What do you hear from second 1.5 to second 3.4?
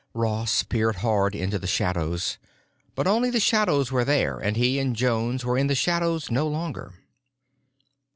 the shadows. But only the